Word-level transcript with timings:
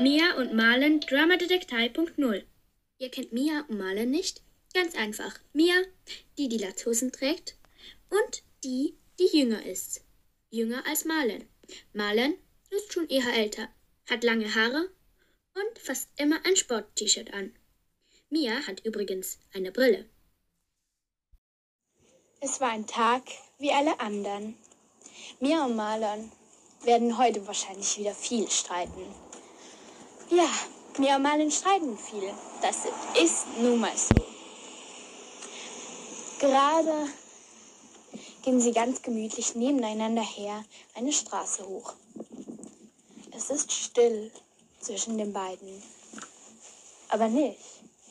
Mia 0.00 0.34
und 0.38 0.54
Marlen 0.54 1.00
Dramadetektei 1.00 1.90
Punkt 1.90 2.16
Null. 2.16 2.46
Ihr 2.96 3.10
kennt 3.10 3.34
Mia 3.34 3.66
und 3.68 3.76
Marlen 3.76 4.10
nicht? 4.10 4.40
Ganz 4.72 4.94
einfach. 4.94 5.38
Mia, 5.52 5.74
die 6.38 6.48
die 6.48 6.56
Latzhosen 6.56 7.12
trägt 7.12 7.58
und 8.08 8.42
die, 8.64 8.96
die 9.18 9.28
jünger 9.36 9.62
ist. 9.66 10.02
Jünger 10.48 10.86
als 10.86 11.04
Marlen. 11.04 11.46
Marlen 11.92 12.38
ist 12.70 12.94
schon 12.94 13.10
eher 13.10 13.30
älter, 13.34 13.68
hat 14.08 14.24
lange 14.24 14.54
Haare 14.54 14.88
und 15.54 15.78
fast 15.78 16.08
immer 16.16 16.40
ein 16.46 16.56
Sport-T-Shirt 16.56 17.34
an. 17.34 17.54
Mia 18.30 18.66
hat 18.66 18.80
übrigens 18.86 19.38
eine 19.52 19.70
Brille. 19.70 20.08
Es 22.40 22.58
war 22.58 22.70
ein 22.70 22.86
Tag 22.86 23.24
wie 23.58 23.70
alle 23.70 24.00
anderen. 24.00 24.56
Mia 25.40 25.66
und 25.66 25.76
Marlon 25.76 26.32
werden 26.84 27.18
heute 27.18 27.46
wahrscheinlich 27.46 27.98
wieder 27.98 28.14
viel 28.14 28.50
streiten. 28.50 29.14
Ja, 30.32 30.48
Mia 30.98 31.16
und 31.16 31.22
Marlon 31.22 31.50
streiten 31.50 31.98
viel. 31.98 32.32
Das 32.62 32.76
ist 33.20 33.46
nun 33.58 33.80
mal 33.80 33.96
so. 33.96 34.14
Gerade 36.38 37.08
gehen 38.42 38.60
sie 38.60 38.70
ganz 38.70 39.02
gemütlich 39.02 39.56
nebeneinander 39.56 40.22
her 40.22 40.64
eine 40.94 41.12
Straße 41.12 41.66
hoch. 41.66 41.94
Es 43.32 43.50
ist 43.50 43.72
still 43.72 44.30
zwischen 44.78 45.18
den 45.18 45.32
beiden. 45.32 45.82
Aber 47.08 47.26
nicht, 47.26 47.58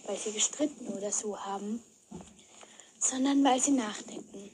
weil 0.05 0.17
sie 0.17 0.33
gestritten 0.33 0.89
oder 0.89 1.13
so 1.13 1.39
haben, 1.39 1.81
sondern 2.99 3.41
weil 3.45 3.61
sie 3.61 3.71
nachdenken. 3.71 4.51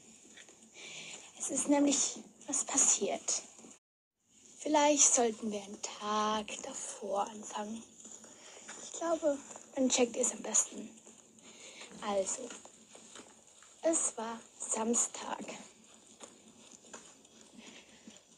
Es 1.39 1.49
ist 1.49 1.67
nämlich 1.67 2.19
was 2.45 2.63
passiert. 2.63 3.41
Vielleicht 4.65 5.13
sollten 5.13 5.51
wir 5.51 5.61
einen 5.61 5.79
Tag 5.83 6.47
davor 6.63 7.29
anfangen. 7.29 7.83
Ich 8.83 8.93
glaube, 8.93 9.37
dann 9.75 9.87
checkt 9.89 10.15
ihr 10.15 10.23
es 10.23 10.31
am 10.31 10.41
besten. 10.41 10.89
Also, 12.01 12.49
es 13.83 14.17
war 14.17 14.39
Samstag. 14.57 15.45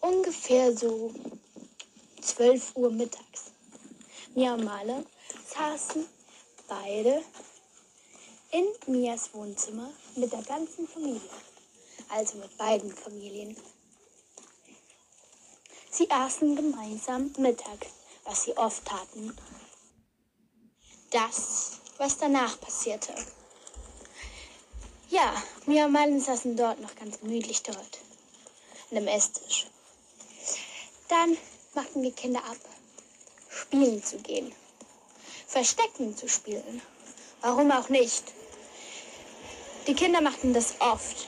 Ungefähr 0.02 0.76
so 0.76 1.14
12 2.20 2.76
Uhr 2.76 2.92
mittags. 2.92 3.52
Mia 4.36 4.54
und 4.54 4.66
Male 4.66 5.06
saßen 5.56 6.06
beide 6.68 7.24
in 8.52 8.66
Mias 8.88 9.34
Wohnzimmer 9.34 9.94
mit 10.18 10.34
der 10.34 10.44
ganzen 10.44 10.90
Familie, 10.90 11.22
also 12.10 12.38
mit 12.40 12.58
beiden 12.58 12.94
Familien. 12.94 13.56
Sie 15.98 16.12
aßen 16.12 16.56
gemeinsam 16.56 17.34
Mittag, 17.40 17.88
was 18.24 18.44
sie 18.44 18.56
oft 18.56 18.86
taten. 18.86 19.36
Das, 21.10 21.80
was 21.98 22.20
danach 22.20 22.62
passierte. 22.62 23.16
Ja, 25.10 25.34
Mia 25.66 25.86
und 25.86 25.94
Malin 25.94 26.22
saßen 26.22 26.56
dort 26.56 26.80
noch 26.82 26.96
ganz 26.98 27.20
gemütlich 27.20 27.64
dort, 27.64 27.98
an 28.92 28.98
dem 28.98 29.08
Esstisch. 29.08 29.66
Dann 31.08 31.36
machten 31.74 32.04
die 32.04 32.12
Kinder 32.12 32.44
ab, 32.44 32.58
spielen 33.50 34.04
zu 34.04 34.20
gehen, 34.20 34.54
Verstecken 35.48 36.16
zu 36.16 36.30
spielen. 36.30 36.80
Warum 37.42 37.72
auch 37.72 37.90
nicht? 37.90 38.24
Die 39.88 39.96
Kinder 39.96 40.22
machten 40.22 40.54
das 40.54 40.76
oft. 40.80 41.28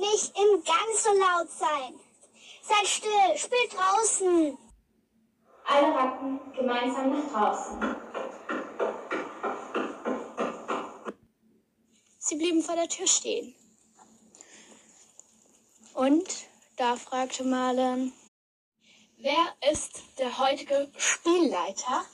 Nicht 0.00 0.36
im 0.36 0.64
ganz 0.64 1.04
so 1.04 1.10
laut 1.10 1.50
sein. 1.50 2.00
Seid 2.62 2.86
still, 2.86 3.36
spielt 3.36 3.72
draußen. 3.72 4.58
Alle 5.66 5.94
rannten 5.94 6.52
gemeinsam 6.52 7.10
nach 7.10 7.32
draußen. 7.32 7.96
Sie 12.18 12.36
blieben 12.36 12.62
vor 12.62 12.76
der 12.76 12.88
Tür 12.88 13.06
stehen. 13.06 13.54
Und 15.94 16.46
da 16.76 16.96
fragte 16.96 17.44
Marlen, 17.44 18.12
wer 19.18 19.54
ist 19.72 20.00
der 20.18 20.38
heutige 20.38 20.90
Spielleiter? 20.96 22.04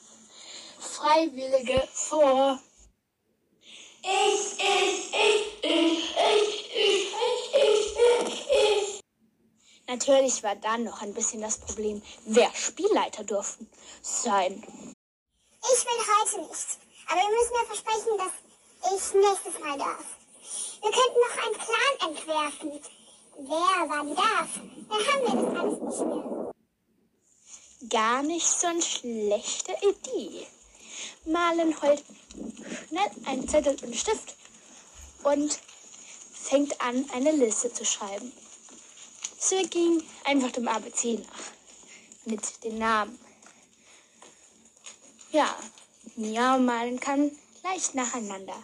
Freiwillige 0.79 1.87
vor. 1.93 2.59
Ich, 4.01 4.53
ich, 4.57 5.13
ich, 5.13 5.63
ich, 5.63 6.15
ich, 6.15 6.67
ich, 6.73 7.15
ich, 8.25 8.47
ich. 8.49 9.01
Natürlich 9.89 10.43
war 10.43 10.55
dann 10.57 10.83
noch 10.83 11.01
ein 11.01 11.13
bisschen 11.13 11.41
das 11.41 11.57
Problem, 11.59 12.01
wer 12.25 12.53
Spielleiter 12.53 13.23
durften 13.23 13.69
sein. 14.01 14.61
Ich 15.61 15.85
will 15.85 16.41
heute 16.41 16.49
nicht. 16.49 16.67
Aber 17.07 17.21
wir 17.21 17.29
müssen 17.29 17.53
mir 17.53 17.65
versprechen, 17.65 18.17
dass 18.17 18.33
ich 18.91 19.13
nächstes 19.13 19.59
Mal 19.63 19.77
darf. 19.77 20.03
Wir 20.81 20.91
könnten 20.91 21.19
noch 21.23 21.35
einen 21.45 21.55
Plan 21.55 22.09
entwerfen. 22.09 22.81
Wer 23.39 23.89
wann 23.89 24.15
darf. 24.15 24.49
Dann 24.89 25.07
haben 25.07 25.21
wir 25.21 25.41
das 25.41 25.59
alles 25.61 25.79
nicht 25.79 26.05
mehr. 26.05 26.51
Gar 27.89 28.23
nicht 28.23 28.47
so 28.47 28.67
eine 28.67 28.81
schlechte 28.81 29.73
Idee. 29.83 30.47
Malen 31.25 31.81
holt 31.81 32.03
schnell 32.89 33.11
einen 33.25 33.47
Zettel 33.47 33.77
und 33.83 33.95
Stift 33.95 34.35
und 35.23 35.59
fängt 36.33 36.81
an, 36.81 37.09
eine 37.13 37.31
Liste 37.31 37.71
zu 37.71 37.85
schreiben. 37.85 38.33
Ging 39.49 40.03
einfach 40.25 40.51
dem 40.51 40.67
ABC 40.67 41.19
nach 41.25 41.51
mit 42.25 42.63
den 42.65 42.79
Namen. 42.79 43.17
Ja, 45.31 45.57
Mia 46.17 46.55
und 46.55 46.65
Malen 46.65 46.99
kamen 46.99 47.31
gleich 47.61 47.93
nacheinander. 47.93 48.61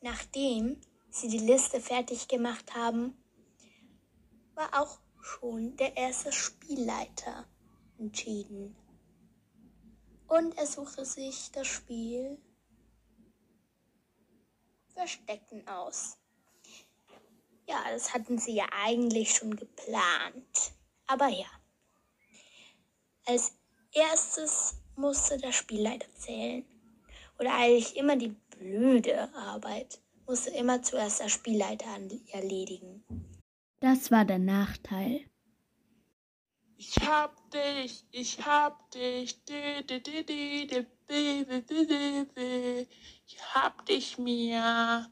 Nachdem 0.00 0.80
sie 1.10 1.28
die 1.28 1.38
Liste 1.38 1.82
fertig 1.82 2.28
gemacht 2.28 2.74
haben, 2.74 3.14
war 4.54 4.80
auch 4.80 4.98
schon 5.20 5.76
der 5.76 5.98
erste 5.98 6.32
Spielleiter 6.32 7.46
entschieden. 7.98 8.74
Und 10.28 10.56
er 10.56 10.66
suchte 10.66 11.04
sich 11.04 11.50
das 11.52 11.66
Spiel 11.66 12.38
Verstecken 14.94 15.68
aus. 15.68 16.21
Ja, 17.72 17.90
das 17.90 18.12
hatten 18.12 18.36
sie 18.36 18.54
ja 18.54 18.66
eigentlich 18.84 19.34
schon 19.34 19.56
geplant. 19.56 20.72
Aber 21.06 21.28
ja. 21.28 21.46
Als 23.24 23.54
erstes 23.92 24.74
musste 24.94 25.38
der 25.38 25.52
Spielleiter 25.52 26.12
zählen. 26.14 26.66
Oder 27.38 27.54
eigentlich 27.54 27.96
immer 27.96 28.16
die 28.16 28.36
blöde 28.58 29.34
Arbeit 29.34 30.02
musste 30.26 30.50
immer 30.50 30.82
zuerst 30.82 31.20
der 31.20 31.30
Spielleiter 31.30 31.86
erledigen. 32.32 33.02
Das 33.80 34.10
war 34.10 34.26
der 34.26 34.38
Nachteil. 34.38 35.24
Ich 36.76 36.96
hab 36.98 37.50
dich, 37.52 38.04
ich 38.10 38.44
hab 38.44 38.90
dich, 38.90 39.40
ich 43.26 43.40
hab 43.54 43.86
dich 43.86 44.18
mir. 44.18 45.10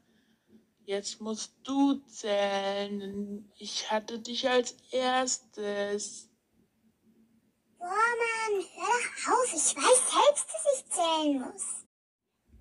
Jetzt 0.91 1.21
musst 1.21 1.55
du 1.63 2.01
zählen. 2.09 3.49
Ich 3.57 3.93
hatte 3.93 4.19
dich 4.19 4.49
als 4.49 4.73
erstes. 4.91 6.29
Boah, 7.79 7.87
Mann, 7.87 8.65
hör 8.75 8.99
doch 8.99 9.33
auf. 9.33 9.55
Ich 9.55 9.77
weiß 9.77 10.01
selbst, 10.11 10.47
dass 10.53 10.75
ich 10.75 10.91
zählen 10.91 11.41
muss. 11.43 11.87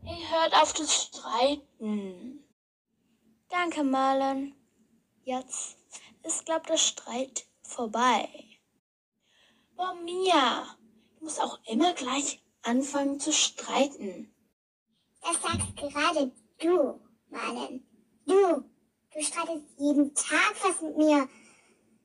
Ihr 0.03 0.29
hört 0.29 0.53
auf 0.53 0.73
das 0.73 1.05
Streiten. 1.05 2.47
Danke, 3.49 3.83
Marlon. 3.83 4.53
Jetzt 5.23 5.79
ist, 6.21 6.45
glaub 6.45 6.67
der 6.67 6.77
Streit 6.77 7.47
vorbei. 7.63 8.29
Boah, 9.75 9.95
Mia, 10.03 10.77
du 11.17 11.23
musst 11.23 11.41
auch 11.41 11.57
immer 11.65 11.95
gleich 11.95 12.43
anfangen 12.61 13.19
zu 13.19 13.33
streiten. 13.33 14.31
Das 15.19 15.41
sagst 15.41 15.75
gerade 15.77 16.31
du, 16.59 17.01
Marlen. 17.29 17.88
Du. 18.29 18.63
Du 19.11 19.23
streitest 19.23 19.65
jeden 19.79 20.13
Tag 20.13 20.53
was 20.63 20.81
mit 20.81 20.97
mir. 20.97 21.27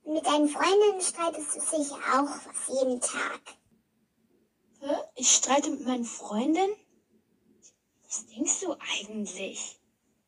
Und 0.04 0.14
mit 0.14 0.26
deinen 0.26 0.48
Freundinnen 0.48 1.02
streitest 1.02 1.54
du 1.54 1.60
sicher 1.60 1.96
auch 1.96 2.46
was 2.46 2.68
jeden 2.68 2.98
Tag. 2.98 3.40
Hä? 4.80 4.96
Ich 5.16 5.30
streite 5.30 5.70
mit 5.70 5.84
meinen 5.84 6.06
Freundinnen? 6.06 6.74
Was 8.04 8.26
denkst 8.26 8.60
du 8.60 8.72
eigentlich? 8.72 9.78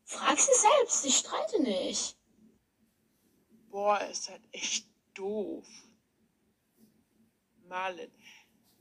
Frag 0.05 0.39
sie 0.39 0.53
selbst, 0.55 1.07
ich 1.07 1.17
streite 1.17 1.63
nicht. 1.63 2.19
Boah, 3.71 4.01
ist 4.03 4.29
halt 4.29 4.43
echt 4.53 4.87
doof. 5.15 5.67
Marlen, 7.69 8.13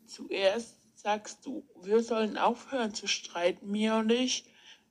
zuerst 0.06 0.76
sagst 0.96 1.46
du, 1.46 1.66
wir 1.82 2.04
sollen 2.04 2.38
aufhören 2.38 2.94
zu 2.94 3.08
streiten, 3.08 3.72
mir 3.72 3.96
und 3.96 4.12
ich. 4.12 4.46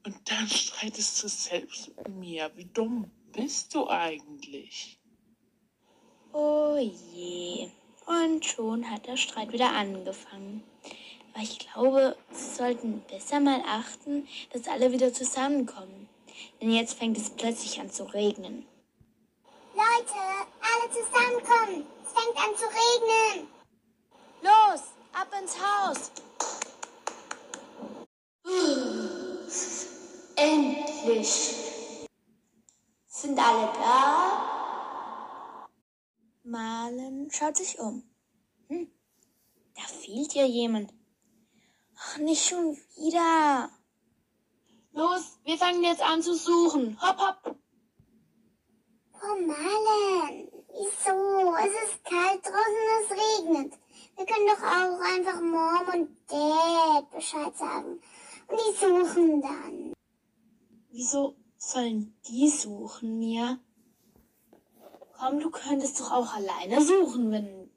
Und 0.05 0.31
dann 0.31 0.49
streitest 0.49 1.23
du 1.23 1.29
selbst 1.29 1.97
mit 1.97 2.09
mir. 2.09 2.51
Wie 2.55 2.67
dumm 2.67 3.11
bist 3.33 3.75
du 3.75 3.89
eigentlich? 3.89 4.99
Oh 6.33 6.77
je. 6.79 7.71
Und 8.07 8.45
schon 8.45 8.91
hat 8.91 9.07
der 9.07 9.17
Streit 9.17 9.53
wieder 9.53 9.71
angefangen. 9.71 10.63
Aber 11.33 11.43
ich 11.43 11.59
glaube, 11.59 12.17
sie 12.33 12.55
sollten 12.55 13.03
besser 13.09 13.41
mal 13.41 13.63
achten, 13.67 14.29
dass 14.53 14.69
alle 14.69 14.93
wieder 14.93 15.13
zusammenkommen. 15.13 16.09
Denn 16.61 16.71
jetzt 16.71 16.95
fängt 16.95 17.17
es 17.17 17.31
plötzlich 17.31 17.81
an 17.81 17.91
zu 17.91 18.05
regnen. 18.05 18.67
Leute, 19.75 20.21
alle 20.61 20.91
zusammenkommen. 20.91 21.87
Es 22.05 22.13
fängt 22.13 22.37
an 22.37 22.57
zu 22.57 22.65
regnen. 22.67 23.49
Los, 24.43 24.83
ab 25.13 25.29
ins 25.41 25.57
Haus! 25.59 26.13
Endlich! 30.45 32.07
Sind 33.07 33.39
alle 33.39 33.73
da? 33.73 35.67
Malen 36.43 37.31
schaut 37.31 37.57
sich 37.57 37.79
um. 37.79 38.03
Hm, 38.69 38.91
da 39.75 39.83
fehlt 39.83 40.35
ja 40.35 40.45
jemand. 40.45 40.93
Ach, 41.97 42.19
nicht 42.19 42.47
schon 42.47 42.77
wieder. 42.97 43.71
Los, 44.93 45.39
wir 45.45 45.57
fangen 45.57 45.83
jetzt 45.83 46.03
an 46.03 46.21
zu 46.21 46.35
suchen. 46.35 47.01
Hopp, 47.01 47.19
hopp. 47.19 47.57
Oh, 49.23 49.41
Malen. 49.47 50.51
Wieso? 50.69 51.55
Es 51.57 51.73
ist 51.85 52.05
kalt 52.05 52.45
draußen, 52.45 52.85
es 53.01 53.11
regnet. 53.11 53.73
Wir 54.17 54.27
können 54.27 54.47
doch 54.47 54.63
auch 54.63 55.01
einfach 55.15 55.41
Mom 55.41 55.95
und 55.95 56.31
Dad 56.31 57.11
Bescheid 57.13 57.57
sagen. 57.57 58.03
Und 58.49 58.61
die 58.61 58.77
suchen 58.79 59.41
dann. 59.41 59.94
Wieso 60.97 61.35
sollen 61.57 62.17
die 62.29 62.49
suchen, 62.49 63.19
Mia? 63.19 63.59
Komm, 65.15 65.41
du 65.41 65.51
könntest 65.51 65.99
doch 65.99 66.13
auch 66.13 66.33
alleine 66.35 66.81
suchen, 66.81 67.33
wenn 67.33 67.69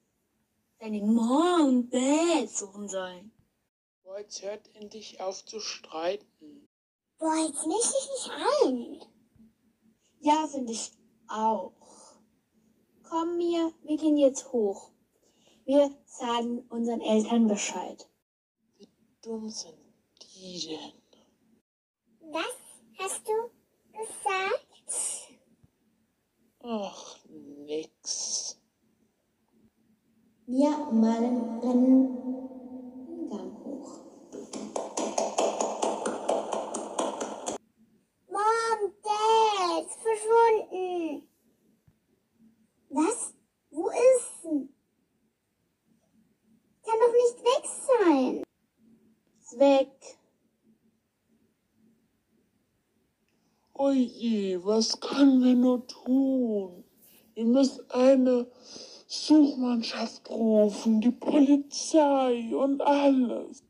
deine 0.77 1.01
Mom 1.01 1.65
und 1.67 1.91
Dad 1.91 2.47
suchen 2.47 2.87
sollen. 2.87 3.31
Boah, 4.03 4.19
jetzt 4.19 4.43
hört 4.43 4.69
endlich 4.75 5.19
auf 5.19 5.43
zu 5.43 5.59
streiten. 5.59 6.69
Boah, 7.17 7.33
jetzt 7.37 7.65
misch 7.65 7.91
dich 7.91 8.09
nicht 8.11 8.31
ein. 8.61 9.01
Ja, 10.19 10.45
finde 10.45 10.73
ich 10.73 10.91
auch. 11.27 11.73
Komm, 13.01 13.37
Mia, 13.37 13.71
wir 13.81 13.97
gehen 13.97 14.17
jetzt 14.17 14.51
hoch. 14.51 14.91
Wir 15.65 15.89
sagen 16.05 16.59
unseren 16.69 17.01
Eltern 17.01 17.47
Bescheid. 17.47 18.07
Wie 18.77 18.87
dumm 19.23 19.49
sind 19.49 19.73
die 20.21 20.67
denn? 20.67 22.31
Was 22.31 22.56
hast 23.07 23.25
du 23.27 23.51
gesagt? 23.97 24.67
Ach, 26.61 27.17
nix. 27.65 28.59
Und 30.45 31.01
Malen 31.01 31.59
rennen 31.59 32.17
den 33.07 33.29
Gang 33.29 33.53
hoch. 33.63 33.99
Mom, 38.29 38.93
Dad, 39.03 39.85
ist 39.85 39.99
verschwunden. 40.01 41.29
Was? 42.89 43.33
Wo 43.71 43.89
ist 43.89 44.41
sie? 44.41 44.69
Kann 46.83 46.99
doch 46.99 47.13
nicht 47.13 47.39
weg 47.45 47.65
sein. 47.87 48.43
Ist 49.39 49.59
weg. 49.59 50.17
Oje, 53.79 54.59
was 54.65 54.99
können 54.99 55.43
wir 55.43 55.53
nur 55.53 55.85
tun? 55.85 56.83
Wir 57.35 57.45
müssen 57.45 57.87
eine 57.91 58.47
Suchmannschaft 59.05 60.31
rufen, 60.31 60.99
die 60.99 61.11
Polizei 61.11 62.55
und 62.55 62.81
alles. 62.81 63.63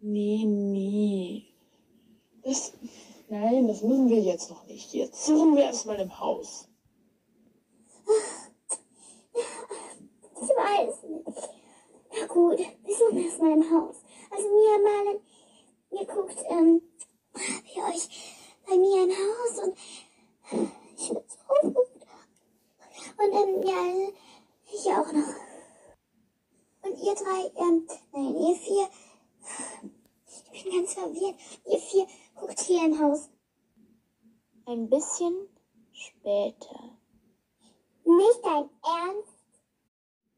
Nee, 0.00 0.44
nee. 0.44 1.46
Das, 2.42 2.72
nein, 3.28 3.68
das 3.68 3.82
müssen 3.82 4.08
wir 4.08 4.20
jetzt 4.20 4.50
noch 4.50 4.66
nicht. 4.66 4.92
Jetzt 4.92 5.24
suchen 5.24 5.54
wir 5.54 5.62
erstmal 5.62 6.00
im 6.00 6.18
Haus. 6.18 6.68
Ich 10.42 10.48
weiß 10.48 11.02
nicht. 11.04 11.48
Na 12.18 12.26
gut, 12.26 12.58
wir 12.58 12.96
suchen 12.96 13.18
erstmal 13.18 13.52
im 13.52 13.70
Haus. 13.70 13.96
Also 14.30 14.48
Mia 14.48 14.78
Malen, 14.82 15.20
ihr 15.92 16.06
guckt, 16.06 16.36
ähm, 16.50 16.82
wie 17.32 17.80
euch 17.80 18.33
bei 18.66 18.76
mir 18.76 19.04
im 19.04 19.10
Haus 19.10 19.58
und 19.64 19.78
ich 20.96 21.08
bin 21.08 21.22
so 21.28 21.70
gut. 21.70 21.86
Und 23.16 23.32
ähm, 23.32 23.62
ja, 23.62 24.12
ich 24.72 24.86
auch 24.86 25.12
noch. 25.12 25.34
Und 26.82 26.98
ihr 27.02 27.14
drei, 27.14 27.50
ähm, 27.56 27.86
nein, 28.12 28.36
ihr 28.36 28.56
vier, 28.56 28.88
ich 30.52 30.62
bin 30.62 30.72
ganz 30.72 30.94
verwirrt. 30.94 31.36
Ihr 31.66 31.78
vier 31.78 32.06
guckt 32.34 32.60
hier 32.60 32.84
im 32.84 33.00
Haus. 33.00 33.30
Ein 34.66 34.88
bisschen 34.88 35.48
später. 35.92 36.98
Nicht 38.04 38.40
dein 38.42 38.68
Ernst? 38.82 39.34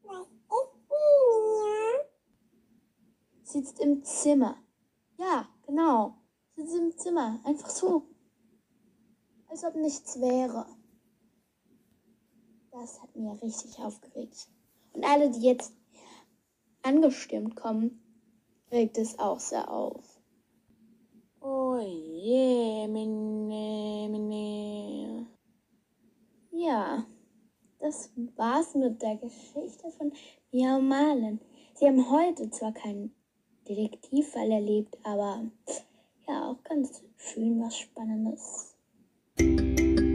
Was 0.03 0.27
ist 0.27 0.89
Mia? 0.89 2.05
Sitzt 3.43 3.79
im 3.79 4.03
Zimmer. 4.03 4.57
Ja, 5.17 5.47
genau. 5.65 6.17
Sitzt 6.55 6.75
im 6.75 6.97
Zimmer. 6.97 7.39
Einfach 7.43 7.69
so. 7.69 8.03
Als 9.49 9.63
ob 9.63 9.75
nichts 9.75 10.19
wäre. 10.19 10.65
Das 12.71 13.01
hat 13.01 13.15
mir 13.15 13.41
richtig 13.41 13.79
aufgeregt. 13.79 14.47
Und 14.93 15.03
alle, 15.03 15.29
die 15.31 15.41
jetzt 15.41 15.73
angestimmt 16.83 17.55
kommen, 17.55 18.01
regt 18.71 18.97
es 18.97 19.17
auch 19.19 19.39
sehr 19.39 19.71
auf. 19.71 20.21
Oh 21.41 21.79
je, 21.79 22.87
mine, 22.87 24.09
mine. 24.09 25.27
Ja, 26.51 27.05
das 27.79 28.11
war's 28.35 28.73
mit 28.75 29.01
der 29.01 29.17
Geschichte 29.17 29.91
von 29.91 30.11
Mia 30.51 30.77
und 30.77 30.87
Malen. 30.87 31.39
Sie 31.75 31.85
haben 31.85 32.09
heute 32.09 32.49
zwar 32.49 32.73
keinen 32.73 33.13
Detektivfall 33.67 34.51
erlebt, 34.51 34.97
aber 35.03 35.45
ja, 36.27 36.49
auch 36.49 36.63
ganz 36.63 37.03
schön 37.17 37.61
was 37.61 37.77
Spannendes. 37.77 38.76
Thank 39.37 39.79
you. 39.79 40.06